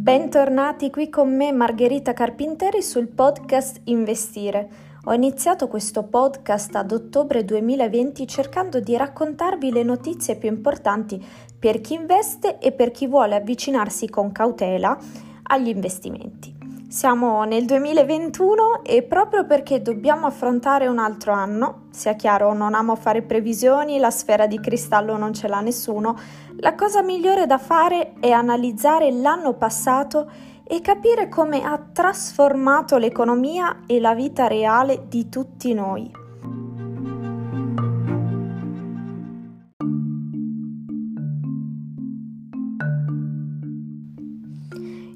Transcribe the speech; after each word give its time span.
Bentornati 0.00 0.90
qui 0.90 1.08
con 1.08 1.34
me 1.34 1.50
Margherita 1.52 2.12
Carpinteri 2.12 2.80
sul 2.82 3.08
podcast 3.08 3.80
Investire. 3.84 4.68
Ho 5.04 5.12
iniziato 5.12 5.66
questo 5.66 6.04
podcast 6.04 6.76
ad 6.76 6.92
ottobre 6.92 7.44
2020 7.44 8.26
cercando 8.28 8.78
di 8.80 8.96
raccontarvi 8.96 9.72
le 9.72 9.82
notizie 9.82 10.36
più 10.36 10.48
importanti 10.48 11.20
per 11.58 11.80
chi 11.80 11.94
investe 11.94 12.58
e 12.58 12.72
per 12.72 12.90
chi 12.90 13.06
vuole 13.06 13.34
avvicinarsi 13.34 14.08
con 14.08 14.30
cautela 14.30 14.98
agli 15.42 15.68
investimenti. 15.68 16.59
Siamo 16.90 17.44
nel 17.44 17.66
2021 17.66 18.82
e 18.82 19.04
proprio 19.04 19.46
perché 19.46 19.80
dobbiamo 19.80 20.26
affrontare 20.26 20.88
un 20.88 20.98
altro 20.98 21.30
anno, 21.30 21.82
sia 21.90 22.14
chiaro, 22.14 22.52
non 22.52 22.74
amo 22.74 22.96
fare 22.96 23.22
previsioni, 23.22 24.00
la 24.00 24.10
sfera 24.10 24.48
di 24.48 24.58
cristallo 24.58 25.16
non 25.16 25.32
ce 25.32 25.46
l'ha 25.46 25.60
nessuno, 25.60 26.18
la 26.56 26.74
cosa 26.74 27.00
migliore 27.02 27.46
da 27.46 27.58
fare 27.58 28.14
è 28.18 28.30
analizzare 28.30 29.12
l'anno 29.12 29.52
passato 29.54 30.28
e 30.64 30.80
capire 30.80 31.28
come 31.28 31.62
ha 31.62 31.78
trasformato 31.78 32.96
l'economia 32.96 33.82
e 33.86 34.00
la 34.00 34.16
vita 34.16 34.48
reale 34.48 35.04
di 35.06 35.28
tutti 35.28 35.72
noi. 35.72 36.19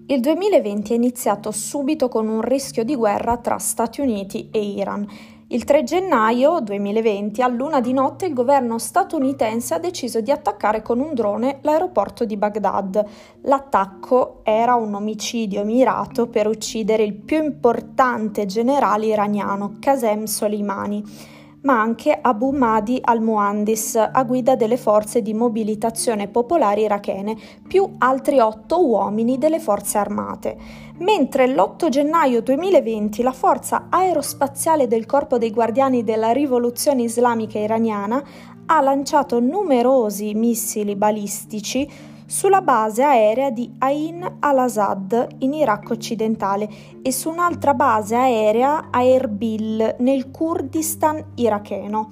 Il 0.07 0.21
2020 0.21 0.93
è 0.93 0.97
iniziato 0.97 1.51
subito 1.51 2.11
con 2.11 2.29
un 2.29 2.43
rischio 2.43 2.85
di 2.85 2.95
guerra 2.95 3.39
tra 3.39 3.57
Stati 3.57 4.03
Uniti 4.03 4.51
e 4.53 4.63
Iran. 4.63 5.09
Il 5.47 5.65
3 5.65 5.83
gennaio 5.83 6.61
2020, 6.61 7.41
a 7.41 7.49
luna 7.49 7.81
di 7.81 7.95
notte, 7.95 8.27
il 8.27 8.35
governo 8.35 8.77
statunitense 8.77 9.73
ha 9.73 9.79
deciso 9.79 10.21
di 10.21 10.31
attaccare 10.31 10.83
con 10.83 11.01
un 11.01 11.15
drone 11.15 11.61
l'aeroporto 11.63 12.27
di 12.27 12.37
Baghdad. 12.37 13.03
L'attacco 13.45 14.41
era 14.43 14.75
un 14.75 14.93
omicidio 14.93 15.65
mirato 15.65 16.27
per 16.27 16.49
uccidere 16.49 17.03
il 17.03 17.15
più 17.15 17.43
importante 17.43 18.45
generale 18.45 19.07
iraniano, 19.07 19.77
Qasem 19.81 20.25
Soleimani 20.25 21.33
ma 21.65 21.81
anche 21.81 22.17
Abu 22.21 22.51
Mahdi 22.51 22.99
al-Muhandis, 23.03 23.97
a 23.97 24.23
guida 24.25 24.55
delle 24.55 24.77
forze 24.77 25.23
di 25.23 25.35
mobilitazione 25.35 26.29
popolari 26.29 26.83
irachene, 26.83 27.37
più 27.67 27.95
altri 27.99 28.39
otto 28.39 28.87
uomini 28.87 29.39
delle 29.39 29.59
forze 29.59 29.99
armate. 29.99 30.57
Mentre 30.99 31.49
l'8 31.49 31.89
gennaio 31.89 32.43
2020 32.43 33.23
la 33.23 33.33
forza 33.33 33.87
aerospaziale 33.89 34.87
del 34.87 35.07
Corpo 35.07 35.39
dei 35.39 35.51
Guardiani 35.51 36.05
della 36.05 36.33
Rivoluzione 36.33 37.03
Islamica 37.03 37.59
iraniana 37.59 38.23
ha 38.67 38.81
lanciato 38.81 39.41
numerosi 39.41 40.35
missili 40.35 40.97
balistici 40.97 41.89
sulla 42.35 42.63
base 42.63 43.05
aerea 43.05 43.51
di 43.51 43.73
Ain 43.79 44.39
al-Assad 44.41 45.37
in 45.39 45.53
Iraq 45.53 45.91
occidentale 45.91 46.69
e 47.01 47.13
su 47.13 47.31
un'altra 47.31 47.75
base 47.75 48.17
aerea 48.17 48.89
a 48.91 49.05
Erbil 49.05 49.95
nel 50.01 50.33
Kurdistan 50.33 51.25
iracheno, 51.37 52.11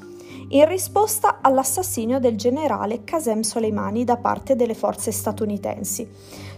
in 0.50 0.64
risposta 0.68 1.38
all'assassinio 1.40 2.20
del 2.20 2.36
generale 2.36 3.02
Qasem 3.02 3.40
Soleimani 3.40 4.04
da 4.04 4.16
parte 4.16 4.54
delle 4.54 4.74
forze 4.74 5.10
statunitensi. 5.10 6.08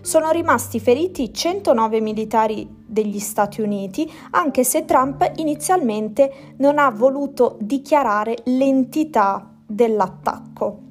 Sono 0.02 0.30
rimasti 0.30 0.78
feriti 0.78 1.32
109 1.32 2.00
militari 2.02 2.68
degli 2.86 3.18
Stati 3.18 3.62
Uniti, 3.62 4.12
anche 4.32 4.62
se 4.62 4.84
Trump 4.84 5.32
inizialmente 5.36 6.54
non 6.58 6.78
ha 6.78 6.90
voluto 6.90 7.56
dichiarare 7.60 8.36
l'entità 8.44 9.50
dell'attacco. 9.66 10.83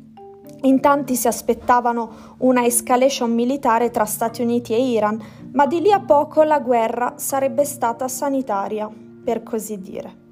In 0.64 0.80
tanti 0.80 1.16
si 1.16 1.28
aspettavano 1.28 2.36
una 2.39 2.64
escalation 2.64 3.33
militare 3.33 3.89
tra 3.89 4.06
Stati 4.06 4.42
Uniti 4.42 4.73
e 4.73 4.92
Iran, 4.92 5.22
ma 5.52 5.66
di 5.66 5.81
lì 5.81 5.92
a 5.92 6.00
poco 6.00 6.44
la 6.44 6.61
guerra 6.61 7.16
sarebbe 7.17 7.66
stata 7.66 8.08
sanitaria, 8.08 8.89
per 9.26 9.43
così 9.43 9.77
dire. 9.80 10.23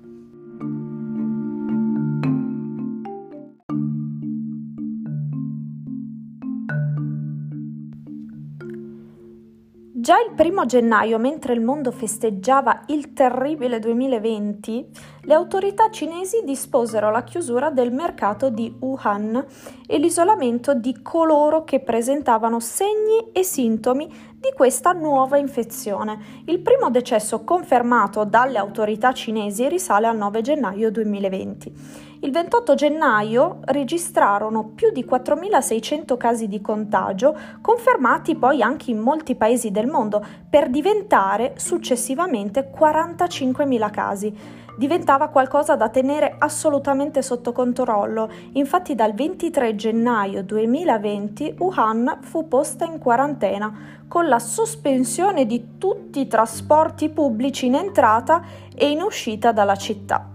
Già 10.01 10.15
il 10.19 10.33
primo 10.33 10.65
gennaio, 10.65 11.19
mentre 11.19 11.53
il 11.53 11.61
mondo 11.61 11.91
festeggiava 11.91 12.85
il 12.87 13.13
terribile 13.13 13.77
2020, 13.77 14.87
le 15.25 15.33
autorità 15.35 15.91
cinesi 15.91 16.41
disposero 16.43 17.11
la 17.11 17.23
chiusura 17.23 17.69
del 17.69 17.93
mercato 17.93 18.49
di 18.49 18.75
Wuhan 18.79 19.45
e 19.85 19.99
l'isolamento 19.99 20.73
di 20.73 21.03
coloro 21.03 21.63
che 21.63 21.81
presentavano 21.81 22.59
segni 22.59 23.29
e 23.31 23.43
sintomi 23.43 24.07
di 24.07 24.51
questa 24.55 24.91
nuova 24.91 25.37
infezione. 25.37 26.43
Il 26.45 26.61
primo 26.61 26.89
decesso 26.89 27.43
confermato 27.43 28.23
dalle 28.23 28.57
autorità 28.57 29.13
cinesi 29.13 29.69
risale 29.69 30.07
al 30.07 30.17
9 30.17 30.41
gennaio 30.41 30.89
2020. 30.89 32.09
Il 32.23 32.29
28 32.29 32.75
gennaio 32.75 33.61
registrarono 33.61 34.63
più 34.75 34.91
di 34.91 35.03
4.600 35.03 36.17
casi 36.17 36.47
di 36.47 36.61
contagio, 36.61 37.35
confermati 37.61 38.35
poi 38.35 38.61
anche 38.61 38.91
in 38.91 38.99
molti 38.99 39.33
paesi 39.33 39.71
del 39.71 39.87
mondo, 39.87 40.23
per 40.47 40.69
diventare 40.69 41.53
successivamente 41.55 42.71
45.000 42.77 43.89
casi. 43.89 44.37
Diventava 44.77 45.29
qualcosa 45.29 45.75
da 45.75 45.89
tenere 45.89 46.35
assolutamente 46.37 47.23
sotto 47.23 47.51
controllo, 47.53 48.29
infatti 48.51 48.93
dal 48.93 49.15
23 49.15 49.73
gennaio 49.73 50.43
2020 50.43 51.55
Wuhan 51.57 52.19
fu 52.21 52.47
posta 52.47 52.85
in 52.85 52.99
quarantena 52.99 54.03
con 54.07 54.27
la 54.27 54.37
sospensione 54.37 55.47
di 55.47 55.79
tutti 55.79 56.19
i 56.19 56.27
trasporti 56.27 57.09
pubblici 57.09 57.65
in 57.65 57.73
entrata 57.73 58.43
e 58.75 58.91
in 58.91 59.01
uscita 59.01 59.51
dalla 59.51 59.75
città 59.75 60.31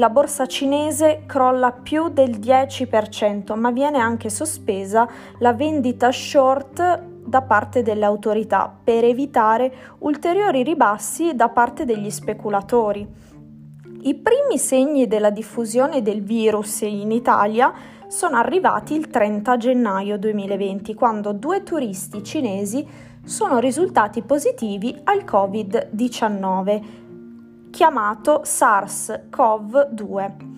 la 0.00 0.08
borsa 0.08 0.46
cinese 0.46 1.24
crolla 1.26 1.72
più 1.72 2.08
del 2.08 2.38
10%, 2.38 3.54
ma 3.58 3.70
viene 3.70 3.98
anche 3.98 4.30
sospesa 4.30 5.06
la 5.40 5.52
vendita 5.52 6.10
short 6.10 7.02
da 7.22 7.42
parte 7.42 7.82
delle 7.82 8.06
autorità 8.06 8.74
per 8.82 9.04
evitare 9.04 9.70
ulteriori 9.98 10.62
ribassi 10.62 11.34
da 11.34 11.50
parte 11.50 11.84
degli 11.84 12.08
speculatori. 12.08 13.06
I 14.00 14.14
primi 14.14 14.56
segni 14.56 15.06
della 15.06 15.28
diffusione 15.28 16.00
del 16.00 16.22
virus 16.22 16.80
in 16.80 17.12
Italia 17.12 17.70
sono 18.08 18.38
arrivati 18.38 18.94
il 18.94 19.08
30 19.08 19.56
gennaio 19.58 20.16
2020, 20.16 20.94
quando 20.94 21.32
due 21.32 21.62
turisti 21.62 22.24
cinesi 22.24 22.88
sono 23.22 23.58
risultati 23.58 24.22
positivi 24.22 24.98
al 25.04 25.24
Covid-19 25.24 27.08
chiamato 27.70 28.42
SARS-CoV-2. 28.44 30.48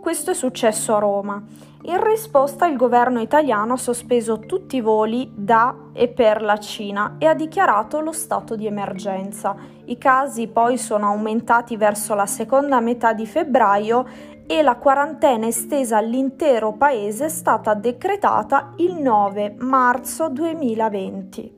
Questo 0.00 0.30
è 0.30 0.34
successo 0.34 0.94
a 0.94 1.00
Roma. 1.00 1.42
In 1.82 2.02
risposta 2.02 2.66
il 2.66 2.76
governo 2.76 3.20
italiano 3.20 3.74
ha 3.74 3.76
sospeso 3.76 4.40
tutti 4.40 4.76
i 4.76 4.80
voli 4.80 5.30
da 5.34 5.74
e 5.92 6.08
per 6.08 6.42
la 6.42 6.58
Cina 6.58 7.16
e 7.18 7.26
ha 7.26 7.34
dichiarato 7.34 8.00
lo 8.00 8.12
stato 8.12 8.56
di 8.56 8.66
emergenza. 8.66 9.54
I 9.84 9.98
casi 9.98 10.48
poi 10.48 10.78
sono 10.78 11.06
aumentati 11.06 11.76
verso 11.76 12.14
la 12.14 12.26
seconda 12.26 12.80
metà 12.80 13.12
di 13.12 13.26
febbraio 13.26 14.04
e 14.46 14.62
la 14.62 14.76
quarantena 14.76 15.46
estesa 15.46 15.96
all'intero 15.96 16.72
paese 16.72 17.26
è 17.26 17.28
stata 17.28 17.74
decretata 17.74 18.72
il 18.76 18.94
9 18.94 19.56
marzo 19.58 20.28
2020. 20.28 21.55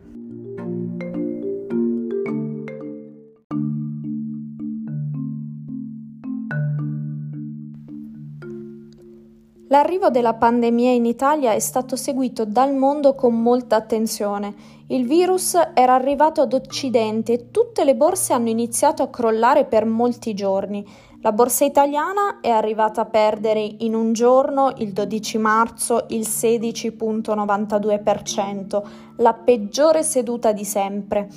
L'arrivo 9.71 10.09
della 10.09 10.33
pandemia 10.33 10.93
in 10.93 11.05
Italia 11.05 11.53
è 11.53 11.59
stato 11.59 11.95
seguito 11.95 12.47
dal 12.47 12.75
mondo 12.75 13.15
con 13.15 13.43
molta 13.43 13.77
attenzione. 13.77 14.55
Il 14.87 15.07
virus 15.07 15.59
era 15.75 15.93
arrivato 15.93 16.41
ad 16.41 16.55
Occidente 16.55 17.35
e 17.35 17.51
tutte 17.51 17.85
le 17.85 17.95
borse 17.95 18.33
hanno 18.33 18.49
iniziato 18.49 19.03
a 19.03 19.11
crollare 19.11 19.67
per 19.67 19.85
molti 19.85 20.33
giorni. 20.33 20.83
La 21.21 21.33
borsa 21.33 21.67
italiana 21.67 22.41
è 22.41 22.49
arrivata 22.49 23.03
a 23.03 23.07
perdere 23.07 23.61
in 23.61 23.95
un 23.95 24.15
giorno, 24.15 24.73
il 24.79 24.95
12 24.95 25.37
marzo, 25.37 26.07
il 26.09 26.23
16,92%, 26.23 28.83
la 29.17 29.35
peggiore 29.35 30.03
seduta 30.03 30.53
di 30.53 30.65
sempre 30.65 31.29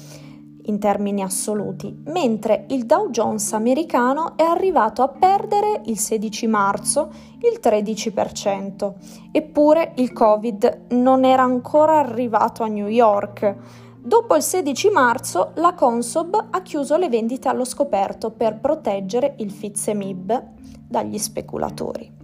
in 0.65 0.79
termini 0.79 1.21
assoluti, 1.21 1.95
mentre 2.05 2.65
il 2.69 2.85
Dow 2.85 3.09
Jones 3.09 3.53
americano 3.53 4.35
è 4.35 4.43
arrivato 4.43 5.01
a 5.01 5.07
perdere 5.07 5.81
il 5.85 5.97
16 5.97 6.47
marzo 6.47 7.11
il 7.41 7.59
13%. 7.61 8.93
Eppure 9.31 9.93
il 9.95 10.13
Covid 10.13 10.85
non 10.89 11.25
era 11.25 11.43
ancora 11.43 11.99
arrivato 11.99 12.63
a 12.63 12.67
New 12.67 12.87
York. 12.87 13.55
Dopo 14.03 14.35
il 14.35 14.41
16 14.41 14.89
marzo 14.89 15.51
la 15.55 15.73
Consob 15.73 16.47
ha 16.49 16.61
chiuso 16.61 16.97
le 16.97 17.09
vendite 17.09 17.47
allo 17.47 17.65
scoperto 17.65 18.31
per 18.31 18.59
proteggere 18.59 19.35
il 19.37 19.51
Fitzemib 19.51 20.43
dagli 20.87 21.17
speculatori. 21.17 22.20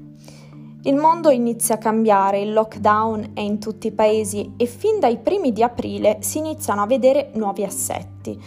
Il 0.84 0.96
mondo 0.96 1.32
inizia 1.32 1.76
a 1.76 1.80
cambiare, 1.80 2.40
il 2.40 2.54
lockdown 2.54 3.32
è 3.34 3.42
in 3.42 3.60
tutti 3.60 3.88
i 3.88 3.92
paesi 3.92 4.54
e 4.58 4.68
fin 4.68 5.00
dai 5.00 5.18
primi 5.18 5.52
di 5.52 5.64
aprile 5.64 6.18
si 6.22 6.38
iniziano 6.38 6.84
a 6.84 6.86
vedere 6.86 7.32
nuovi 7.34 7.64
assetti. 7.64 8.40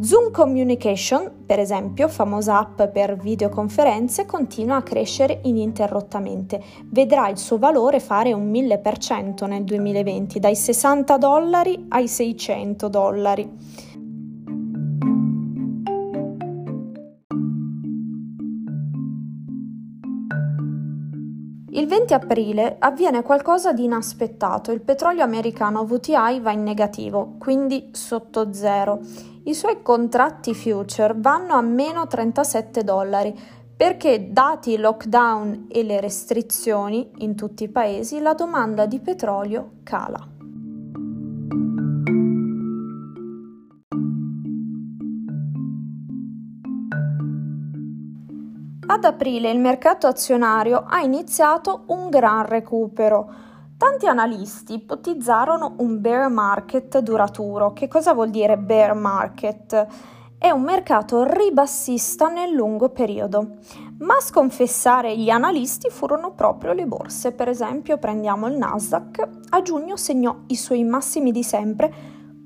Zoom 0.00 0.30
Communication, 0.30 1.30
per 1.44 1.58
esempio, 1.58 2.08
famosa 2.08 2.58
app 2.58 2.84
per 2.84 3.16
videoconferenze, 3.16 4.24
continua 4.24 4.76
a 4.76 4.82
crescere 4.82 5.40
ininterrottamente. 5.42 6.62
Vedrà 6.86 7.28
il 7.28 7.36
suo 7.36 7.58
valore 7.58 8.00
fare 8.00 8.32
un 8.32 8.50
1000% 8.50 9.46
nel 9.46 9.62
2020, 9.64 10.40
dai 10.40 10.56
60 10.56 11.18
dollari 11.18 11.84
ai 11.90 12.08
600 12.08 12.88
dollari. 12.88 13.50
Il 21.80 21.86
20 21.86 22.12
aprile 22.12 22.76
avviene 22.78 23.22
qualcosa 23.22 23.72
di 23.72 23.84
inaspettato. 23.84 24.70
Il 24.70 24.82
petrolio 24.82 25.22
americano 25.22 25.86
WTI 25.88 26.38
va 26.38 26.52
in 26.52 26.62
negativo, 26.62 27.36
quindi 27.38 27.88
sotto 27.92 28.52
zero 28.52 29.00
i 29.44 29.54
suoi 29.54 29.80
contratti 29.80 30.52
future 30.54 31.14
vanno 31.16 31.54
a 31.54 31.62
meno 31.62 32.06
37 32.06 32.84
dollari 32.84 33.34
perché 33.74 34.30
dati 34.30 34.72
il 34.72 34.82
lockdown 34.82 35.68
e 35.70 35.82
le 35.82 36.00
restrizioni 36.00 37.12
in 37.20 37.34
tutti 37.34 37.64
i 37.64 37.70
paesi 37.70 38.20
la 38.20 38.34
domanda 38.34 38.84
di 38.84 39.00
petrolio 39.00 39.76
cala. 39.82 40.29
Ad 48.92 49.04
aprile 49.04 49.52
il 49.52 49.60
mercato 49.60 50.08
azionario 50.08 50.84
ha 50.84 51.00
iniziato 51.00 51.84
un 51.86 52.08
gran 52.08 52.44
recupero 52.44 53.32
Tanti 53.76 54.06
analisti 54.06 54.74
ipotizzarono 54.74 55.76
un 55.78 56.00
bear 56.00 56.28
market 56.28 56.98
duraturo. 56.98 57.72
Che 57.72 57.86
cosa 57.86 58.12
vuol 58.12 58.30
dire 58.30 58.58
bear 58.58 58.94
market? 58.94 59.86
È 60.36 60.50
un 60.50 60.62
mercato 60.62 61.22
ribassista 61.22 62.28
nel 62.28 62.50
lungo 62.50 62.88
periodo. 62.88 63.58
Ma 64.00 64.16
a 64.16 64.20
sconfessare 64.20 65.16
gli 65.16 65.30
analisti 65.30 65.88
furono 65.88 66.32
proprio 66.32 66.72
le 66.72 66.84
borse. 66.84 67.30
Per 67.30 67.48
esempio, 67.48 67.96
prendiamo 67.96 68.48
il 68.48 68.56
Nasdaq, 68.56 69.28
a 69.50 69.62
giugno 69.62 69.96
segnò 69.96 70.36
i 70.48 70.56
suoi 70.56 70.82
massimi 70.82 71.30
di 71.30 71.44
sempre, 71.44 71.94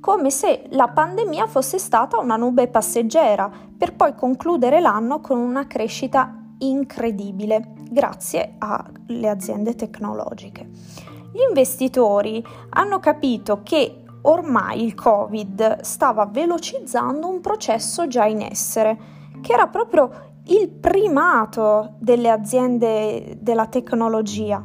come 0.05 0.31
se 0.31 0.67
la 0.73 0.89
pandemia 0.89 1.47
fosse 1.47 1.79
stata 1.79 2.19
una 2.19 2.37
nube 2.37 2.69
passeggera, 2.69 3.51
per 3.75 3.95
poi 3.95 4.15
concludere 4.15 4.79
l'anno 4.79 5.23
con 5.23 5.39
una 5.39 5.67
crescita 5.67 6.43
incredibile, 6.59 7.73
grazie 7.89 8.57
alle 8.59 9.31
aziende 9.31 9.75
tecnologiche. 9.75 10.69
Gli 11.33 11.41
investitori 11.49 12.45
hanno 12.69 13.01
capito 13.01 13.63
che 13.63 14.03
ormai 14.21 14.85
il 14.85 14.93
Covid 14.93 15.81
stava 15.81 16.27
velocizzando 16.27 17.27
un 17.27 17.41
processo 17.41 18.07
già 18.07 18.27
in 18.27 18.43
essere, 18.43 18.99
che 19.41 19.55
era 19.55 19.69
proprio 19.69 20.33
il 20.49 20.69
primato 20.69 21.95
delle 21.99 22.29
aziende 22.29 23.39
della 23.41 23.69
tecnologia. 23.69 24.63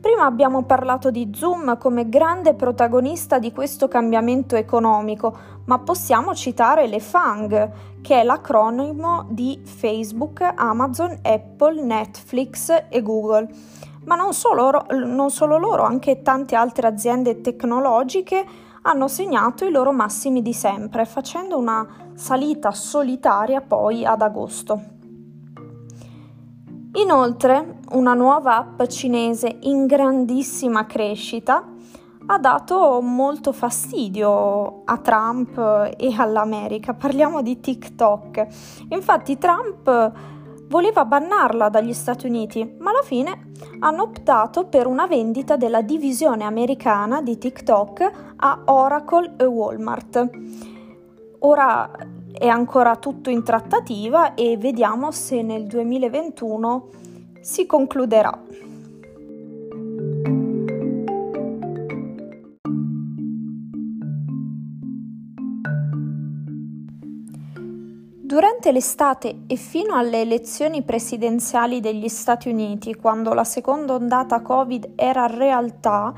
Prima 0.00 0.24
abbiamo 0.24 0.62
parlato 0.62 1.10
di 1.10 1.30
Zoom 1.34 1.76
come 1.76 2.08
grande 2.08 2.54
protagonista 2.54 3.38
di 3.38 3.52
questo 3.52 3.86
cambiamento 3.86 4.56
economico, 4.56 5.36
ma 5.66 5.78
possiamo 5.78 6.34
citare 6.34 6.86
le 6.86 7.00
FANG, 7.00 8.00
che 8.00 8.20
è 8.20 8.24
l'acronimo 8.24 9.26
di 9.28 9.60
Facebook, 9.62 10.40
Amazon, 10.54 11.18
Apple, 11.22 11.82
Netflix 11.82 12.84
e 12.88 13.02
Google 13.02 13.48
ma 14.02 14.14
non 14.16 14.32
solo, 14.32 14.86
non 14.90 15.30
solo 15.30 15.58
loro, 15.58 15.82
anche 15.82 16.22
tante 16.22 16.56
altre 16.56 16.86
aziende 16.86 17.42
tecnologiche 17.42 18.44
hanno 18.82 19.08
segnato 19.08 19.66
i 19.66 19.70
loro 19.70 19.92
massimi 19.92 20.40
di 20.40 20.54
sempre, 20.54 21.04
facendo 21.04 21.58
una 21.58 21.86
salita 22.14 22.70
solitaria 22.70 23.60
poi 23.60 24.06
ad 24.06 24.22
agosto. 24.22 24.99
Inoltre, 26.94 27.78
una 27.92 28.14
nuova 28.14 28.56
app 28.56 28.82
cinese 28.86 29.58
in 29.60 29.86
grandissima 29.86 30.86
crescita 30.86 31.64
ha 32.26 32.38
dato 32.38 33.00
molto 33.00 33.52
fastidio 33.52 34.82
a 34.84 34.98
Trump 34.98 35.56
e 35.96 36.14
all'America. 36.16 36.94
Parliamo 36.94 37.42
di 37.42 37.60
TikTok. 37.60 38.46
Infatti 38.88 39.38
Trump 39.38 40.12
voleva 40.68 41.04
bannarla 41.04 41.68
dagli 41.68 41.92
Stati 41.92 42.26
Uniti, 42.26 42.76
ma 42.78 42.90
alla 42.90 43.02
fine 43.02 43.50
hanno 43.78 44.02
optato 44.02 44.66
per 44.66 44.86
una 44.86 45.06
vendita 45.06 45.56
della 45.56 45.82
divisione 45.82 46.42
americana 46.42 47.22
di 47.22 47.38
TikTok 47.38 48.10
a 48.36 48.62
Oracle 48.64 49.34
e 49.36 49.44
Walmart. 49.44 50.30
Ora 51.40 51.90
è 52.40 52.48
ancora 52.48 52.96
tutto 52.96 53.28
in 53.28 53.44
trattativa 53.44 54.32
e 54.32 54.56
vediamo 54.56 55.10
se 55.10 55.42
nel 55.42 55.66
2021 55.66 56.88
si 57.42 57.66
concluderà. 57.66 58.42
Durante 68.22 68.72
l'estate 68.72 69.40
e 69.46 69.56
fino 69.56 69.94
alle 69.94 70.22
elezioni 70.22 70.82
presidenziali 70.82 71.80
degli 71.80 72.08
Stati 72.08 72.48
Uniti, 72.48 72.94
quando 72.94 73.34
la 73.34 73.44
seconda 73.44 73.92
ondata 73.92 74.40
Covid 74.40 74.92
era 74.96 75.26
realtà, 75.26 76.14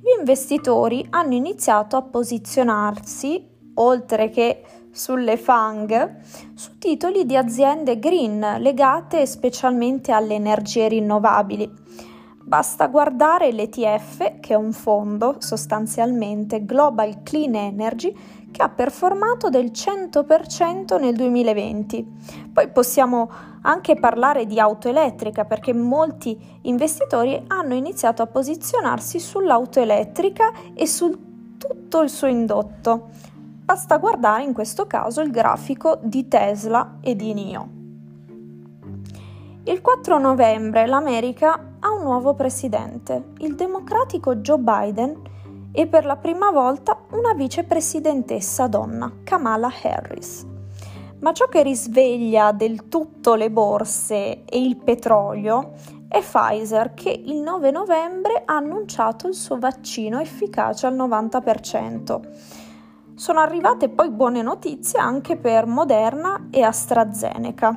gli 0.00 0.18
investitori 0.18 1.06
hanno 1.10 1.34
iniziato 1.34 1.96
a 1.96 2.02
posizionarsi, 2.02 3.55
oltre 3.76 4.30
che 4.30 4.62
sulle 4.90 5.36
FANG, 5.36 6.16
su 6.54 6.78
titoli 6.78 7.26
di 7.26 7.36
aziende 7.36 7.98
green 7.98 8.56
legate 8.58 9.26
specialmente 9.26 10.12
alle 10.12 10.34
energie 10.34 10.88
rinnovabili. 10.88 11.84
Basta 12.46 12.86
guardare 12.86 13.50
l'ETF, 13.50 14.38
che 14.38 14.54
è 14.54 14.56
un 14.56 14.72
fondo 14.72 15.36
sostanzialmente 15.38 16.64
Global 16.64 17.22
Clean 17.24 17.54
Energy, 17.56 18.14
che 18.52 18.62
ha 18.62 18.68
performato 18.68 19.50
del 19.50 19.72
100% 19.72 20.98
nel 21.00 21.14
2020. 21.14 22.06
Poi 22.52 22.68
possiamo 22.68 23.28
anche 23.62 23.96
parlare 23.96 24.46
di 24.46 24.60
auto 24.60 24.88
elettrica 24.88 25.44
perché 25.44 25.74
molti 25.74 26.38
investitori 26.62 27.42
hanno 27.48 27.74
iniziato 27.74 28.22
a 28.22 28.26
posizionarsi 28.26 29.18
sull'auto 29.18 29.80
elettrica 29.80 30.52
e 30.72 30.86
su 30.86 31.10
tutto 31.58 32.00
il 32.00 32.08
suo 32.08 32.28
indotto. 32.28 33.08
Basta 33.66 33.98
guardare 33.98 34.44
in 34.44 34.52
questo 34.52 34.86
caso 34.86 35.20
il 35.22 35.32
grafico 35.32 35.98
di 36.00 36.28
Tesla 36.28 36.98
e 37.00 37.16
di 37.16 37.34
NIO. 37.34 37.68
Il 39.64 39.80
4 39.80 40.18
novembre 40.20 40.86
l'America 40.86 41.74
ha 41.80 41.90
un 41.90 42.04
nuovo 42.04 42.34
presidente, 42.34 43.32
il 43.38 43.56
democratico 43.56 44.36
Joe 44.36 44.58
Biden, 44.58 45.20
e 45.72 45.88
per 45.88 46.04
la 46.04 46.14
prima 46.14 46.52
volta 46.52 46.96
una 47.10 47.34
vicepresidentessa 47.34 48.68
donna, 48.68 49.12
Kamala 49.24 49.72
Harris. 49.82 50.46
Ma 51.18 51.32
ciò 51.32 51.48
che 51.48 51.64
risveglia 51.64 52.52
del 52.52 52.86
tutto 52.86 53.34
le 53.34 53.50
borse 53.50 54.44
e 54.44 54.60
il 54.60 54.76
petrolio 54.76 55.72
è 56.06 56.20
Pfizer 56.20 56.94
che 56.94 57.10
il 57.10 57.38
9 57.38 57.72
novembre 57.72 58.42
ha 58.44 58.54
annunciato 58.54 59.26
il 59.26 59.34
suo 59.34 59.58
vaccino 59.58 60.20
efficace 60.20 60.86
al 60.86 60.94
90%. 60.94 62.65
Sono 63.16 63.40
arrivate 63.40 63.88
poi 63.88 64.10
buone 64.10 64.42
notizie 64.42 65.00
anche 65.00 65.36
per 65.36 65.66
Moderna 65.66 66.48
e 66.50 66.62
AstraZeneca 66.62 67.76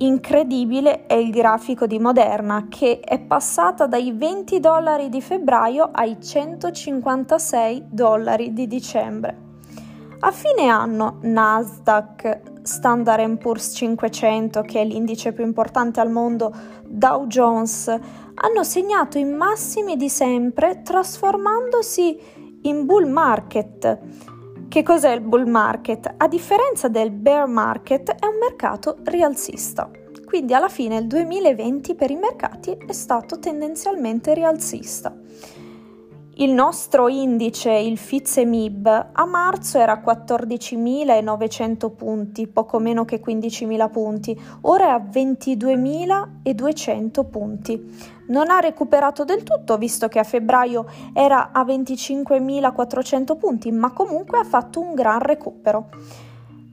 Incredibile 0.00 1.06
è 1.06 1.14
il 1.14 1.32
grafico 1.32 1.88
di 1.88 1.98
Moderna 1.98 2.66
che 2.68 3.00
è 3.00 3.18
passata 3.18 3.88
dai 3.88 4.12
20 4.12 4.60
dollari 4.60 5.08
di 5.08 5.20
febbraio 5.20 5.90
ai 5.92 6.22
156 6.22 7.86
dollari 7.90 8.52
di 8.52 8.68
dicembre. 8.68 9.46
A 10.20 10.30
fine 10.30 10.68
anno 10.68 11.18
Nasdaq, 11.22 12.62
Standard 12.62 13.38
Poor's 13.38 13.72
500, 13.74 14.62
che 14.62 14.82
è 14.82 14.84
l'indice 14.84 15.32
più 15.32 15.44
importante 15.44 15.98
al 15.98 16.12
mondo, 16.12 16.54
Dow 16.86 17.26
Jones, 17.26 17.88
hanno 17.88 18.62
segnato 18.62 19.18
i 19.18 19.24
massimi 19.24 19.96
di 19.96 20.08
sempre 20.08 20.82
trasformandosi 20.82 22.37
in 22.62 22.86
bull 22.86 23.08
market 23.08 23.98
che 24.68 24.82
cos'è 24.82 25.12
il 25.12 25.22
bull 25.22 25.48
market? 25.48 26.12
A 26.18 26.28
differenza 26.28 26.88
del 26.88 27.10
bear 27.10 27.46
market 27.46 28.10
è 28.10 28.26
un 28.26 28.36
mercato 28.38 28.98
rialzista. 29.04 29.90
Quindi 30.26 30.52
alla 30.52 30.68
fine 30.68 30.98
il 30.98 31.06
2020 31.06 31.94
per 31.94 32.10
i 32.10 32.16
mercati 32.16 32.76
è 32.86 32.92
stato 32.92 33.38
tendenzialmente 33.38 34.34
rialzista. 34.34 35.16
Il 36.40 36.52
nostro 36.52 37.08
indice, 37.08 37.72
il 37.72 37.98
FITSE-MIB, 37.98 39.06
a 39.10 39.24
marzo 39.24 39.76
era 39.76 40.00
14.900 40.00 41.92
punti, 41.92 42.46
poco 42.46 42.78
meno 42.78 43.04
che 43.04 43.20
15.000 43.20 43.90
punti, 43.90 44.40
ora 44.60 44.84
è 44.84 44.90
a 44.90 44.98
22.200 44.98 47.28
punti. 47.28 48.16
Non 48.28 48.50
ha 48.50 48.60
recuperato 48.60 49.24
del 49.24 49.42
tutto, 49.42 49.76
visto 49.78 50.06
che 50.06 50.20
a 50.20 50.22
febbraio 50.22 50.86
era 51.12 51.50
a 51.50 51.64
25.400 51.64 53.36
punti, 53.36 53.72
ma 53.72 53.90
comunque 53.90 54.38
ha 54.38 54.44
fatto 54.44 54.78
un 54.78 54.94
gran 54.94 55.18
recupero. 55.18 55.88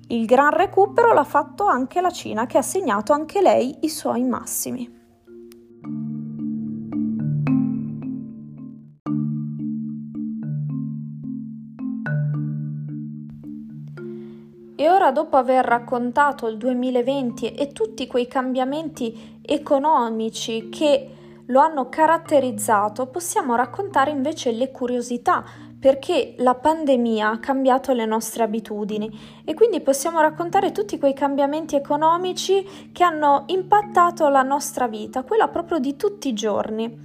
Il 0.10 0.28
gran 0.28 0.52
recupero 0.52 1.12
l'ha 1.12 1.24
fatto 1.24 1.66
anche 1.66 2.02
la 2.02 2.12
Cina, 2.12 2.46
che 2.46 2.60
ha 2.60 2.62
segnato 2.62 3.14
anche 3.14 3.42
lei 3.42 3.78
i 3.82 3.90
suoi 3.90 4.26
massimi. 4.26 5.05
E 14.86 14.90
ora, 14.92 15.10
dopo 15.10 15.36
aver 15.36 15.66
raccontato 15.66 16.46
il 16.46 16.58
2020 16.58 17.56
e 17.56 17.72
tutti 17.72 18.06
quei 18.06 18.28
cambiamenti 18.28 19.40
economici 19.42 20.70
che 20.70 21.10
lo 21.48 21.60
hanno 21.60 21.90
caratterizzato, 21.90 23.08
possiamo 23.08 23.56
raccontare 23.56 24.12
invece 24.12 24.52
le 24.52 24.70
curiosità, 24.70 25.44
perché 25.80 26.36
la 26.38 26.54
pandemia 26.54 27.32
ha 27.32 27.40
cambiato 27.40 27.94
le 27.94 28.06
nostre 28.06 28.44
abitudini 28.44 29.10
e 29.44 29.56
quindi 29.56 29.82
possiamo 29.82 30.22
raccontare 30.22 30.72
tutti 30.72 31.00
quei 31.00 31.16
cambiamenti 31.16 31.76
economici 31.76 32.92
che 32.92 33.04
hanno 33.04 33.46
impattato 33.48 34.30
la 34.30 34.44
nostra 34.44 34.88
vita, 34.88 35.24
quella 35.24 35.48
proprio 35.48 35.80
di 35.80 35.96
tutti 35.96 36.28
i 36.28 36.34
giorni. 36.34 36.96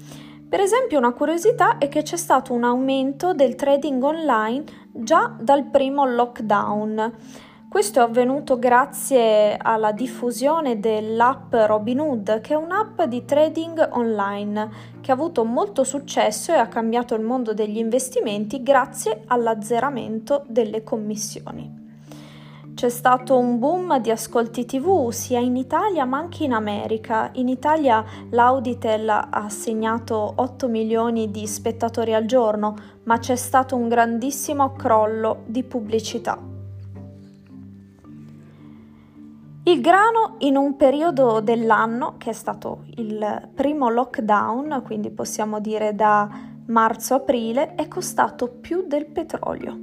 Per 0.46 0.60
esempio, 0.60 0.98
una 0.98 1.14
curiosità 1.14 1.78
è 1.78 1.88
che 1.88 2.02
c'è 2.02 2.18
stato 2.18 2.52
un 2.52 2.64
aumento 2.64 3.32
del 3.32 3.54
trading 3.54 4.02
online 4.02 4.64
già 4.92 5.34
dal 5.40 5.64
primo 5.70 6.04
lockdown. 6.04 7.48
Questo 7.70 8.00
è 8.00 8.02
avvenuto 8.02 8.58
grazie 8.58 9.56
alla 9.56 9.92
diffusione 9.92 10.80
dell'app 10.80 11.54
Robinhood, 11.54 12.40
che 12.40 12.54
è 12.54 12.56
un'app 12.56 13.02
di 13.02 13.24
trading 13.24 13.90
online 13.92 14.70
che 15.00 15.12
ha 15.12 15.14
avuto 15.14 15.44
molto 15.44 15.84
successo 15.84 16.52
e 16.52 16.56
ha 16.56 16.66
cambiato 16.66 17.14
il 17.14 17.22
mondo 17.22 17.54
degli 17.54 17.76
investimenti 17.76 18.64
grazie 18.64 19.22
all'azzeramento 19.24 20.42
delle 20.48 20.82
commissioni. 20.82 21.78
C'è 22.74 22.88
stato 22.88 23.38
un 23.38 23.60
boom 23.60 24.00
di 24.00 24.10
ascolti 24.10 24.64
TV 24.64 25.10
sia 25.10 25.38
in 25.38 25.54
Italia 25.54 26.04
ma 26.04 26.18
anche 26.18 26.42
in 26.42 26.52
America. 26.52 27.30
In 27.34 27.46
Italia 27.46 28.04
l'Auditel 28.30 29.08
ha 29.08 29.48
segnato 29.48 30.32
8 30.34 30.66
milioni 30.66 31.30
di 31.30 31.46
spettatori 31.46 32.14
al 32.14 32.24
giorno, 32.24 32.74
ma 33.04 33.18
c'è 33.18 33.36
stato 33.36 33.76
un 33.76 33.88
grandissimo 33.88 34.72
crollo 34.72 35.44
di 35.46 35.62
pubblicità. 35.62 36.49
Il 39.62 39.82
grano 39.82 40.36
in 40.38 40.56
un 40.56 40.74
periodo 40.76 41.40
dell'anno, 41.40 42.14
che 42.16 42.30
è 42.30 42.32
stato 42.32 42.84
il 42.96 43.50
primo 43.54 43.90
lockdown, 43.90 44.82
quindi 44.82 45.10
possiamo 45.10 45.60
dire 45.60 45.94
da 45.94 46.28
marzo-aprile, 46.66 47.74
è 47.74 47.86
costato 47.86 48.48
più 48.48 48.86
del 48.86 49.04
petrolio. 49.06 49.78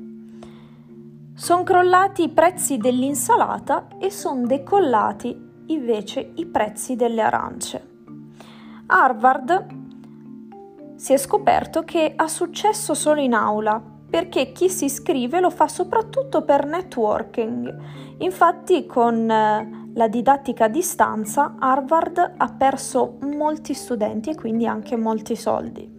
Sono 1.36 1.62
crollati 1.62 2.24
i 2.24 2.30
prezzi 2.30 2.78
dell'insalata 2.78 3.88
e 4.00 4.10
sono 4.10 4.48
decollati 4.48 5.46
invece 5.68 6.32
i 6.34 6.48
prezzi 6.48 6.96
delle 6.96 7.22
arance. 7.22 7.88
Harvard 8.88 9.66
si 10.96 11.14
è 11.14 11.18
scoperto 11.18 11.84
che 11.84 12.14
ha 12.16 12.28
successo 12.28 12.96
solo 12.96 13.22
in 13.22 13.36
aula 13.36 13.80
perché 14.10 14.52
chi 14.52 14.70
si 14.70 14.86
iscrive 14.86 15.40
lo 15.40 15.50
fa 15.50 15.68
soprattutto 15.68 16.44
per 16.44 16.66
networking. 16.66 17.76
Infatti 18.20 18.86
con 18.86 19.30
eh, 19.30 19.92
la 19.94 20.08
didattica 20.08 20.66
a 20.66 20.70
distanza 20.70 21.56
Harvard 21.60 22.34
ha 22.38 22.54
perso 22.54 23.18
molti 23.22 23.74
studenti 23.74 24.30
e 24.30 24.36
quindi 24.36 24.66
anche 24.66 24.96
molti 24.96 25.36
soldi. 25.36 25.96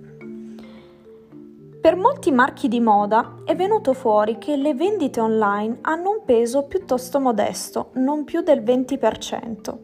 Per 1.81 1.97
molti 1.97 2.33
marchi 2.33 2.69
di 2.69 2.81
moda 2.81 3.37
è 3.45 3.55
venuto 3.55 3.93
fuori 3.93 4.38
che 4.38 4.57
le 4.57 4.75
vendite 4.75 5.21
online 5.21 5.79
hanno 5.83 6.11
un 6.11 6.25
peso 6.25 6.65
piuttosto 6.65 7.21
modesto, 7.21 7.91
non 7.95 8.25
più 8.25 8.43
del 8.43 8.62
20%. 8.62 9.79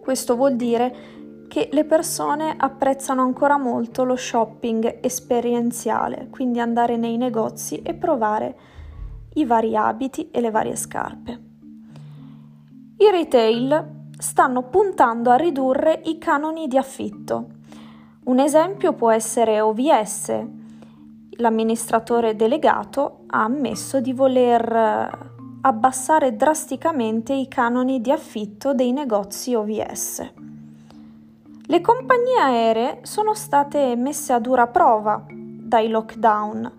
Questo 0.00 0.36
vuol 0.36 0.56
dire 0.56 0.94
che 1.52 1.68
le 1.70 1.84
persone 1.84 2.54
apprezzano 2.56 3.20
ancora 3.20 3.58
molto 3.58 4.04
lo 4.04 4.16
shopping 4.16 5.00
esperienziale, 5.02 6.28
quindi 6.30 6.60
andare 6.60 6.96
nei 6.96 7.18
negozi 7.18 7.82
e 7.82 7.92
provare 7.92 8.56
i 9.34 9.44
vari 9.44 9.76
abiti 9.76 10.30
e 10.30 10.40
le 10.40 10.50
varie 10.50 10.76
scarpe. 10.76 11.40
I 12.96 13.10
retail 13.10 14.06
stanno 14.16 14.62
puntando 14.62 15.28
a 15.28 15.34
ridurre 15.34 16.00
i 16.04 16.16
canoni 16.16 16.68
di 16.68 16.78
affitto. 16.78 17.48
Un 18.24 18.38
esempio 18.38 18.94
può 18.94 19.10
essere 19.10 19.60
OVS. 19.60 20.42
L'amministratore 21.32 22.34
delegato 22.34 23.24
ha 23.26 23.42
ammesso 23.42 24.00
di 24.00 24.14
voler 24.14 24.72
eh, 24.74 25.10
abbassare 25.60 26.34
drasticamente 26.34 27.34
i 27.34 27.46
canoni 27.46 28.00
di 28.00 28.10
affitto 28.10 28.72
dei 28.72 28.92
negozi 28.92 29.54
OVS. 29.54 30.51
Le 31.72 31.80
compagnie 31.80 32.38
aeree 32.38 32.98
sono 33.00 33.32
state 33.32 33.96
messe 33.96 34.34
a 34.34 34.38
dura 34.38 34.66
prova 34.66 35.24
dai 35.26 35.88
lockdown, 35.88 36.72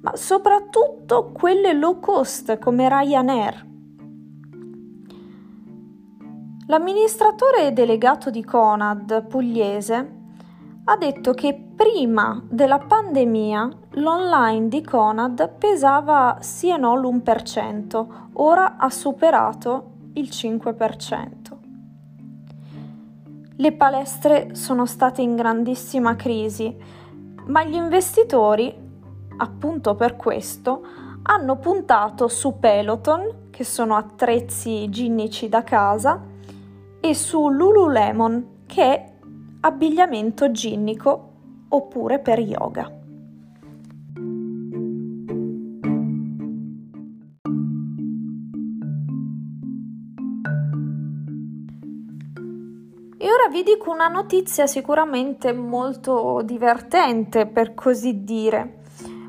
ma 0.00 0.14
soprattutto 0.14 1.32
quelle 1.32 1.72
low 1.72 1.98
cost 1.98 2.56
come 2.60 2.88
Ryanair. 2.88 3.66
L'amministratore 6.68 7.72
delegato 7.72 8.30
di 8.30 8.44
Conad 8.44 9.26
pugliese 9.26 10.16
ha 10.84 10.96
detto 10.96 11.32
che 11.32 11.60
prima 11.74 12.40
della 12.48 12.78
pandemia 12.78 13.68
l'online 13.94 14.68
di 14.68 14.84
Conad 14.84 15.54
pesava 15.58 16.36
sì 16.38 16.68
e 16.68 16.76
no 16.76 16.94
l'1%, 16.94 18.06
ora 18.34 18.76
ha 18.76 18.88
superato 18.88 19.94
il 20.12 20.28
5%. 20.30 21.47
Le 23.60 23.72
palestre 23.72 24.54
sono 24.54 24.86
state 24.86 25.20
in 25.20 25.34
grandissima 25.34 26.14
crisi, 26.14 26.72
ma 27.46 27.64
gli 27.64 27.74
investitori, 27.74 28.72
appunto 29.36 29.96
per 29.96 30.14
questo, 30.14 30.80
hanno 31.22 31.56
puntato 31.56 32.28
su 32.28 32.60
Peloton, 32.60 33.48
che 33.50 33.64
sono 33.64 33.96
attrezzi 33.96 34.88
ginnici 34.90 35.48
da 35.48 35.64
casa, 35.64 36.22
e 37.00 37.14
su 37.14 37.48
Lululemon, 37.48 38.62
che 38.64 38.82
è 38.84 39.12
abbigliamento 39.62 40.52
ginnico 40.52 41.32
oppure 41.68 42.20
per 42.20 42.38
yoga. 42.38 42.97
Vi 53.50 53.62
dico 53.64 53.90
una 53.90 54.08
notizia 54.08 54.66
sicuramente 54.66 55.52
molto 55.52 56.42
divertente, 56.44 57.46
per 57.46 57.74
così 57.74 58.22
dire. 58.22 58.82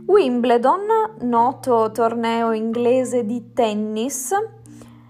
Wimbledon, 0.05 1.15
noto 1.22 1.89
torneo 1.91 2.51
inglese 2.51 3.25
di 3.25 3.53
tennis, 3.53 4.31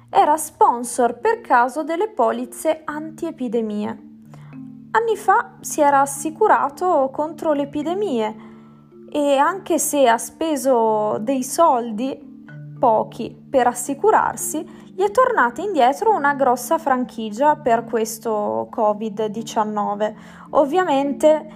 era 0.09 0.37
sponsor 0.37 1.19
per 1.19 1.41
caso 1.41 1.83
delle 1.83 2.09
polizze 2.09 2.81
antiepidemie. 2.85 4.07
Anni 4.91 5.17
fa 5.17 5.55
si 5.59 5.81
era 5.81 6.01
assicurato 6.01 7.09
contro 7.11 7.53
le 7.53 7.63
epidemie 7.63 8.35
e 9.11 9.37
anche 9.37 9.79
se 9.79 10.07
ha 10.07 10.17
speso 10.17 11.17
dei 11.19 11.43
soldi, 11.43 12.45
pochi, 12.79 13.35
per 13.49 13.67
assicurarsi, 13.67 14.88
gli 14.99 15.03
è 15.03 15.11
tornata 15.11 15.61
indietro 15.61 16.13
una 16.13 16.33
grossa 16.33 16.77
franchigia 16.77 17.55
per 17.55 17.85
questo 17.85 18.67
Covid-19. 18.69 20.13
Ovviamente 20.49 21.47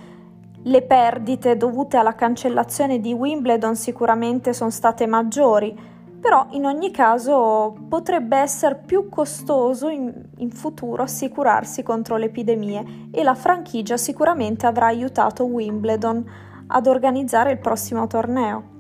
le 0.62 0.82
perdite 0.84 1.58
dovute 1.58 1.98
alla 1.98 2.16
cancellazione 2.16 3.02
di 3.02 3.12
Wimbledon 3.12 3.76
sicuramente 3.76 4.54
sono 4.54 4.70
state 4.70 5.06
maggiori, 5.08 5.78
però 6.22 6.48
in 6.52 6.64
ogni 6.66 6.90
caso 6.90 7.76
potrebbe 7.90 8.38
essere 8.38 8.76
più 8.76 9.10
costoso 9.10 9.90
in, 9.90 10.10
in, 10.38 10.50
futuro 10.50 11.04
assicurarsi 11.04 11.84
contro 11.84 12.16
le 12.16 12.28
epidemie 12.28 13.10
e 13.12 13.24
la 13.24 13.36
franchigia 13.36 13.98
sicuramente 13.98 14.68
avrà 14.68 14.86
aiutato 14.86 15.44
Wimbledon 15.44 16.26
ad 16.68 16.88
organizzare 16.88 17.52
il 17.52 17.60
prossimo 17.60 18.08
torneo. 18.08 18.73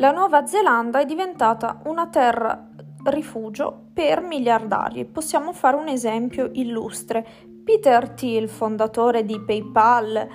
La 0.00 0.12
Nuova 0.12 0.46
Zelanda 0.46 0.98
è 0.98 1.04
diventata 1.04 1.82
una 1.84 2.06
terra 2.06 2.70
rifugio 3.04 3.88
per 3.92 4.22
miliardari. 4.22 5.04
Possiamo 5.04 5.52
fare 5.52 5.76
un 5.76 5.88
esempio 5.88 6.48
illustre. 6.54 7.22
Peter 7.62 8.08
Thiel, 8.08 8.48
fondatore 8.48 9.26
di 9.26 9.38
PayPal, 9.38 10.26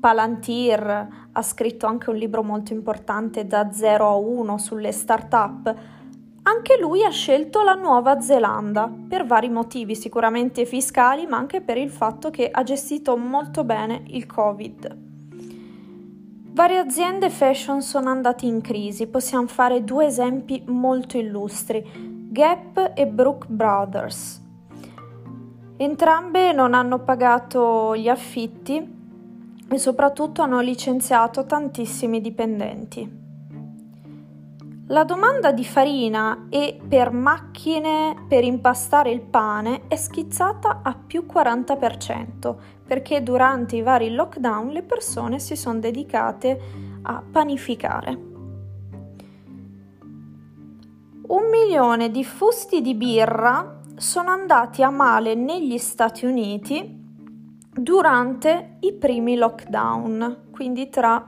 Palantir, 0.00 1.08
ha 1.30 1.42
scritto 1.42 1.86
anche 1.86 2.10
un 2.10 2.16
libro 2.16 2.42
molto 2.42 2.72
importante 2.72 3.46
da 3.46 3.70
0 3.70 4.08
a 4.08 4.16
1 4.16 4.58
sulle 4.58 4.90
start-up. 4.90 5.72
Anche 6.42 6.78
lui 6.80 7.04
ha 7.04 7.10
scelto 7.10 7.62
la 7.62 7.74
Nuova 7.74 8.20
Zelanda 8.20 8.92
per 9.08 9.24
vari 9.24 9.50
motivi, 9.50 9.94
sicuramente 9.94 10.64
fiscali, 10.64 11.26
ma 11.26 11.36
anche 11.36 11.60
per 11.60 11.78
il 11.78 11.90
fatto 11.90 12.30
che 12.30 12.50
ha 12.50 12.64
gestito 12.64 13.16
molto 13.16 13.62
bene 13.62 14.02
il 14.08 14.26
Covid. 14.26 15.10
Varie 16.54 16.76
aziende 16.76 17.30
fashion 17.30 17.80
sono 17.80 18.10
andate 18.10 18.44
in 18.44 18.60
crisi, 18.60 19.06
possiamo 19.06 19.46
fare 19.46 19.84
due 19.84 20.04
esempi 20.04 20.62
molto 20.66 21.16
illustri, 21.16 21.82
Gap 22.30 22.92
e 22.94 23.06
Brook 23.06 23.46
Brothers. 23.46 24.38
Entrambe 25.78 26.52
non 26.52 26.74
hanno 26.74 26.98
pagato 26.98 27.96
gli 27.96 28.08
affitti 28.08 29.00
e 29.66 29.78
soprattutto 29.78 30.42
hanno 30.42 30.60
licenziato 30.60 31.46
tantissimi 31.46 32.20
dipendenti. 32.20 33.21
La 34.86 35.04
domanda 35.04 35.52
di 35.52 35.64
farina 35.64 36.48
e 36.50 36.78
per 36.86 37.12
macchine 37.12 38.24
per 38.28 38.42
impastare 38.42 39.10
il 39.10 39.20
pane 39.20 39.82
è 39.86 39.94
schizzata 39.94 40.80
a 40.82 40.94
più 40.94 41.24
40% 41.32 42.56
perché 42.84 43.22
durante 43.22 43.76
i 43.76 43.82
vari 43.82 44.10
lockdown 44.10 44.68
le 44.68 44.82
persone 44.82 45.38
si 45.38 45.54
sono 45.54 45.78
dedicate 45.78 46.60
a 47.02 47.22
panificare. 47.30 48.30
Un 51.28 51.48
milione 51.48 52.10
di 52.10 52.24
fusti 52.24 52.82
di 52.82 52.94
birra 52.94 53.80
sono 53.96 54.30
andati 54.30 54.82
a 54.82 54.90
male 54.90 55.34
negli 55.34 55.78
Stati 55.78 56.26
Uniti 56.26 57.00
durante 57.72 58.76
i 58.80 58.92
primi 58.92 59.36
lockdown, 59.36 60.48
quindi 60.50 60.90
tra 60.90 61.24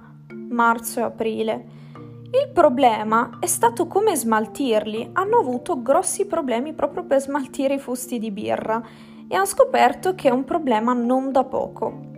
marzo 0.51 1.01
e 1.01 1.03
aprile. 1.05 1.83
Il 2.35 2.51
problema 2.53 3.39
è 3.39 3.47
stato 3.47 3.87
come 3.87 4.17
smaltirli. 4.17 5.11
Hanno 5.13 5.39
avuto 5.39 5.81
grossi 5.81 6.27
problemi 6.27 6.73
proprio 6.73 7.05
per 7.05 7.21
smaltire 7.21 7.75
i 7.75 7.79
fusti 7.79 8.19
di 8.19 8.33
birra 8.33 8.83
e 9.29 9.37
hanno 9.37 9.47
scoperto 9.47 10.17
che 10.17 10.31
è 10.31 10.33
un 10.33 10.43
problema 10.43 10.95
non 10.95 11.31
da 11.31 11.45
poco. 11.45 12.11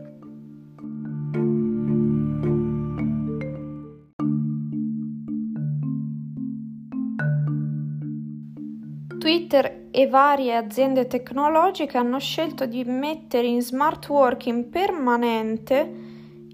Twitter 9.19 9.89
e 9.91 10.07
varie 10.09 10.57
aziende 10.57 11.07
tecnologiche 11.07 11.99
hanno 11.99 12.19
scelto 12.19 12.65
di 12.65 12.85
mettere 12.85 13.49
in 13.49 13.61
smart 13.61 14.09
working 14.09 14.65
permanente 14.65 16.06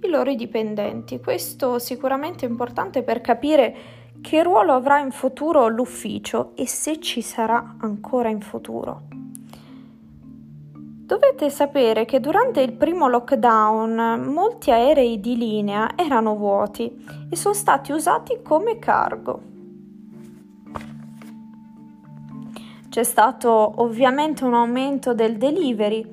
i 0.03 0.09
loro 0.09 0.35
dipendenti. 0.35 1.21
Questo 1.21 1.79
sicuramente 1.79 2.47
è 2.47 2.49
importante 2.49 3.03
per 3.03 3.21
capire 3.21 3.77
che 4.21 4.43
ruolo 4.43 4.73
avrà 4.73 4.99
in 4.99 5.11
futuro 5.11 5.69
l'ufficio 5.69 6.53
e 6.55 6.67
se 6.67 7.01
ci 7.01 7.23
sarà 7.23 7.77
ancora 7.81 8.29
in 8.29 8.41
futuro. 8.41 9.03
Dovete 11.13 11.51
sapere 11.51 12.05
che 12.05 12.21
durante 12.21 12.63
il 12.63 12.73
primo 12.73 13.07
lockdown 13.07 14.25
molti 14.33 14.71
aerei 14.71 15.21
di 15.21 15.37
linea 15.37 15.91
erano 15.95 16.37
vuoti 16.37 17.05
e 17.29 17.37
sono 17.37 17.55
stati 17.55 17.93
usati 17.93 18.41
come 18.43 18.79
cargo. 18.79 19.51
C'è 22.89 23.03
stato 23.03 23.73
ovviamente 23.77 24.45
un 24.45 24.55
aumento 24.55 25.15
del 25.15 25.37
delivery 25.37 26.07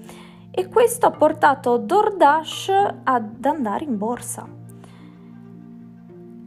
e 0.52 0.68
questo 0.68 1.06
ha 1.06 1.12
portato 1.12 1.78
DoorDash 1.78 2.72
ad 3.04 3.46
andare 3.46 3.84
in 3.84 3.98
borsa. 3.98 4.48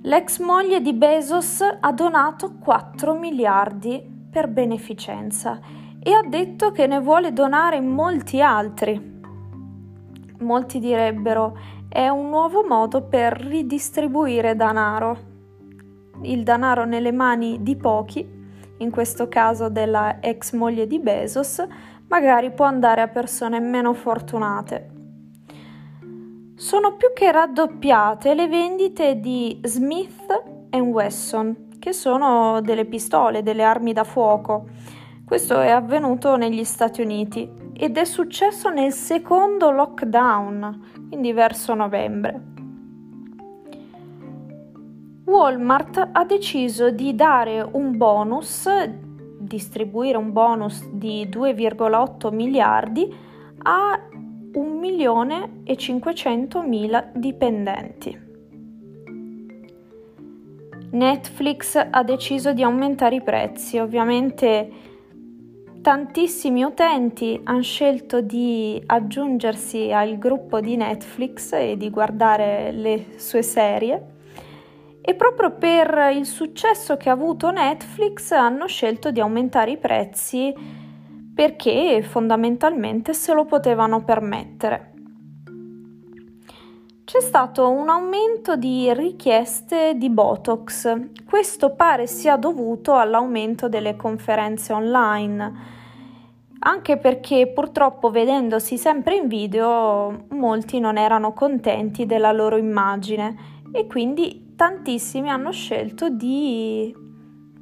L'ex 0.04 0.40
moglie 0.40 0.80
di 0.80 0.92
Bezos 0.94 1.61
ha 1.78 1.92
donato 1.92 2.54
4 2.59 3.14
miliardi 3.14 4.02
per 4.30 4.49
beneficenza 4.49 5.61
e 6.02 6.12
ha 6.12 6.23
detto 6.26 6.73
che 6.73 6.88
ne 6.88 6.99
vuole 6.99 7.32
donare 7.32 7.80
molti 7.80 8.40
altri. 8.40 9.21
Molti 10.38 10.80
direbbero 10.80 11.56
è 11.88 12.08
un 12.08 12.30
nuovo 12.30 12.65
modo 12.67 13.02
per 13.02 13.34
ridistribuire 13.34 14.56
denaro. 14.56 15.30
Il 16.23 16.43
denaro 16.43 16.84
nelle 16.84 17.12
mani 17.12 17.62
di 17.62 17.76
pochi 17.76 18.41
in 18.78 18.91
questo 18.91 19.28
caso 19.28 19.69
della 19.69 20.19
ex 20.21 20.52
moglie 20.52 20.88
di 20.88 20.99
Bezos, 20.99 21.65
magari 22.13 22.51
può 22.51 22.67
andare 22.67 23.01
a 23.01 23.09
persone 23.09 23.59
meno 23.59 23.95
fortunate. 23.95 24.91
Sono 26.55 26.95
più 26.97 27.09
che 27.15 27.33
raddoppiate 27.33 28.35
le 28.35 28.49
vendite 28.49 29.19
di 29.19 29.59
Smith 29.63 30.69
Wesson, 30.73 31.69
che 31.79 31.95
sono 31.95 32.61
delle 32.61 32.85
pistole, 32.85 33.43
delle 33.43 33.63
armi 33.63 33.95
da 33.95 34.05
fuoco. 34.05 34.67
Questo 35.25 35.59
è 35.59 35.71
avvenuto 35.71 36.37
negli 36.37 36.65
Stati 36.65 37.01
Uniti 37.01 37.51
ed 37.73 37.97
è 37.97 38.05
successo 38.05 38.69
nel 38.69 38.93
secondo 38.93 39.71
lockdown, 39.71 41.07
quindi 41.09 41.33
verso 41.33 41.73
novembre. 41.73 42.41
Walmart 45.25 46.11
ha 46.13 46.25
deciso 46.27 46.91
di 46.91 47.15
dare 47.15 47.67
un 47.73 47.97
bonus, 47.97 48.69
distribuire 49.52 50.17
un 50.17 50.32
bonus 50.32 50.88
di 50.88 51.28
2,8 51.28 52.32
miliardi 52.32 53.15
a 53.65 54.00
1 54.54 54.78
milione 54.78 55.60
e 55.65 55.76
500 55.76 56.62
mila 56.62 57.10
dipendenti. 57.15 58.30
Netflix 60.93 61.76
ha 61.91 62.02
deciso 62.02 62.54
di 62.54 62.62
aumentare 62.62 63.17
i 63.17 63.23
prezzi, 63.23 63.78
ovviamente 63.78 64.71
tantissimi 65.82 66.62
utenti 66.62 67.38
hanno 67.45 67.62
scelto 67.62 68.21
di 68.21 68.80
aggiungersi 68.86 69.93
al 69.93 70.17
gruppo 70.17 70.60
di 70.60 70.76
Netflix 70.76 71.52
e 71.52 71.76
di 71.76 71.91
guardare 71.91 72.73
le 72.73 73.06
sue 73.17 73.43
serie 73.43 74.12
e 75.04 75.15
proprio 75.15 75.50
per 75.50 76.12
il 76.15 76.25
successo 76.25 76.97
che 76.97 77.08
ha 77.10 77.12
avuto 77.12 77.50
Netflix 77.50 78.30
hanno 78.30 78.69
scelto 78.69 79.10
di 79.10 79.21
aumentare 79.21 79.73
i 79.73 79.76
prezzi 79.76 80.54
perché 81.34 82.02
fondamentalmente 82.02 83.12
se 83.12 83.34
lo 83.34 83.45
potevano 83.45 84.04
permettere. 84.04 84.91
C'è 87.04 87.21
stato 87.21 87.69
un 87.69 87.88
aumento 87.88 88.56
di 88.56 88.93
richieste 88.95 89.95
di 89.97 90.08
Botox. 90.08 90.99
Questo 91.26 91.75
pare 91.75 92.06
sia 92.06 92.36
dovuto 92.36 92.95
all'aumento 92.95 93.69
delle 93.69 93.97
conferenze 93.97 94.73
online, 94.73 95.52
anche 96.60 96.97
perché 96.97 97.49
purtroppo 97.49 98.10
vedendosi 98.10 98.78
sempre 98.78 99.17
in 99.17 99.26
video 99.26 100.26
molti 100.30 100.78
non 100.78 100.97
erano 100.97 101.32
contenti 101.32 102.06
della 102.06 102.30
loro 102.30 102.56
immagine 102.56 103.60
e 103.73 103.86
quindi 103.86 104.51
tantissimi 104.63 105.29
hanno 105.29 105.51
scelto 105.51 106.09
di 106.09 106.95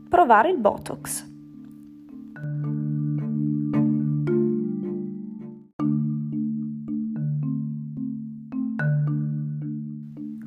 provare 0.06 0.50
il 0.50 0.58
Botox. 0.58 1.28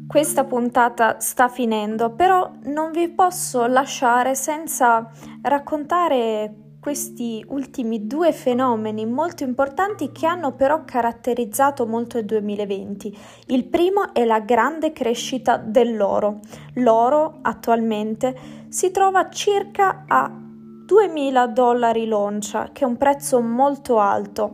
Questa 0.05 0.43
puntata 0.43 1.19
sta 1.19 1.47
finendo, 1.47 2.13
però 2.13 2.51
non 2.65 2.91
vi 2.91 3.09
posso 3.09 3.65
lasciare 3.65 4.35
senza 4.35 5.09
raccontare 5.41 6.62
questi 6.83 7.41
ultimi 7.47 8.07
due 8.07 8.33
fenomeni 8.33 9.05
molto 9.05 9.45
importanti 9.45 10.11
che 10.11 10.25
hanno 10.25 10.51
però 10.51 10.83
caratterizzato 10.83 11.87
molto 11.87 12.17
il 12.17 12.25
2020. 12.25 13.17
Il 13.47 13.63
primo 13.67 14.13
è 14.13 14.25
la 14.25 14.41
grande 14.41 14.91
crescita 14.91 15.55
dell'oro. 15.55 16.41
L'oro 16.73 17.37
attualmente 17.41 18.35
si 18.67 18.91
trova 18.91 19.29
circa 19.29 20.03
a 20.05 20.29
2000 20.29 21.47
dollari 21.47 22.05
l'oncia, 22.05 22.71
che 22.73 22.83
è 22.83 22.87
un 22.87 22.97
prezzo 22.97 23.39
molto 23.39 23.99
alto. 23.99 24.53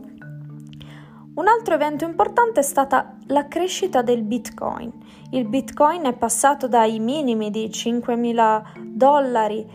Un 1.34 1.48
altro 1.48 1.74
evento 1.74 2.04
importante 2.04 2.60
è 2.60 2.62
stata 2.62 3.16
la 3.26 3.48
crescita 3.48 4.02
del 4.02 4.22
Bitcoin. 4.22 4.92
Il 5.32 5.48
Bitcoin 5.48 6.04
è 6.04 6.12
passato 6.12 6.68
dai 6.68 7.00
minimi 7.00 7.50
di 7.50 7.66
5.000 7.66 8.62
dollari 8.94 9.66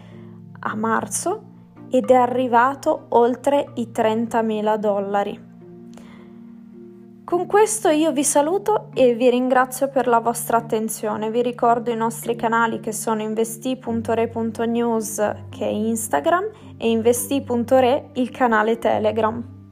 a 0.58 0.76
marzo 0.76 1.50
ed 1.96 2.12
è 2.12 2.16
arrivato 2.16 3.06
oltre 3.10 3.70
i 3.76 3.90
30.000 3.94 4.76
dollari. 4.76 5.54
Con 7.24 7.46
questo 7.46 7.88
io 7.88 8.12
vi 8.12 8.26
saluto 8.26 8.90
e 8.94 9.14
vi 9.14 9.30
ringrazio 9.30 9.88
per 9.88 10.08
la 10.08 10.20
vostra 10.20 10.58
attenzione. 10.58 11.32
Vi 11.32 11.42
ricordo 11.42 11.90
i 11.92 11.96
nostri 11.96 12.36
canali 12.36 12.82
che 12.82 12.92
sono 12.92 13.22
investi.re.news 13.22 15.16
che 15.50 15.66
è 15.66 15.70
Instagram 15.70 16.50
e 16.78 16.90
investi.re 16.90 18.10
il 18.16 18.30
canale 18.30 18.78
Telegram. 18.78 19.65